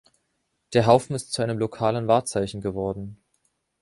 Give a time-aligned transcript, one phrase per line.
[0.73, 3.21] Der Haufen ist zu einem lokalen Wahrzeichen geworden.